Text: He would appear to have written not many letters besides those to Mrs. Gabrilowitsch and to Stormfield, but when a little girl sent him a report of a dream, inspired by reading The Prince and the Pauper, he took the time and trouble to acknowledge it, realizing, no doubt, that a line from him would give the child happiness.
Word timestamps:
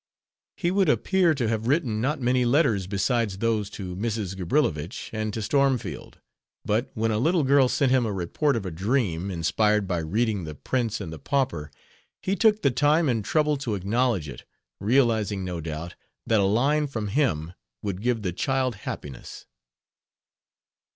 He 0.57 0.71
would 0.71 0.89
appear 0.89 1.35
to 1.35 1.47
have 1.47 1.67
written 1.67 2.01
not 2.01 2.19
many 2.19 2.43
letters 2.43 2.87
besides 2.87 3.37
those 3.37 3.69
to 3.69 3.95
Mrs. 3.95 4.35
Gabrilowitsch 4.35 5.11
and 5.13 5.31
to 5.31 5.43
Stormfield, 5.43 6.19
but 6.65 6.89
when 6.95 7.11
a 7.11 7.19
little 7.19 7.43
girl 7.43 7.69
sent 7.69 7.91
him 7.91 8.03
a 8.03 8.11
report 8.11 8.55
of 8.55 8.65
a 8.65 8.71
dream, 8.71 9.29
inspired 9.29 9.87
by 9.87 9.99
reading 9.99 10.43
The 10.43 10.55
Prince 10.55 11.01
and 11.01 11.13
the 11.13 11.19
Pauper, 11.19 11.69
he 12.19 12.35
took 12.35 12.63
the 12.63 12.71
time 12.71 13.07
and 13.09 13.23
trouble 13.23 13.57
to 13.57 13.75
acknowledge 13.75 14.27
it, 14.27 14.43
realizing, 14.79 15.45
no 15.45 15.61
doubt, 15.61 15.93
that 16.25 16.39
a 16.39 16.45
line 16.45 16.87
from 16.87 17.09
him 17.09 17.53
would 17.83 18.01
give 18.01 18.23
the 18.23 18.33
child 18.33 18.73
happiness. 18.87 19.45